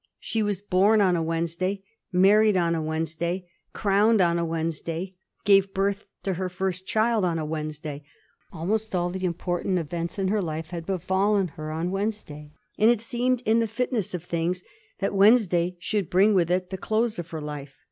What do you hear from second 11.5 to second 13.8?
on Wednes day, and it seemed in the